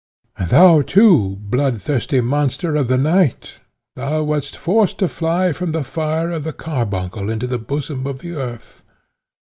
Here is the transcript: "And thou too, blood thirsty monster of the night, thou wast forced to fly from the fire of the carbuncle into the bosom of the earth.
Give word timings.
"And 0.35 0.49
thou 0.49 0.81
too, 0.81 1.37
blood 1.41 1.79
thirsty 1.79 2.21
monster 2.21 2.75
of 2.75 2.87
the 2.87 2.97
night, 2.97 3.59
thou 3.95 4.23
wast 4.23 4.57
forced 4.57 4.97
to 4.97 5.07
fly 5.07 5.53
from 5.53 5.73
the 5.73 5.83
fire 5.83 6.31
of 6.31 6.43
the 6.43 6.53
carbuncle 6.53 7.29
into 7.29 7.45
the 7.45 7.59
bosom 7.59 8.07
of 8.07 8.17
the 8.17 8.33
earth. 8.33 8.81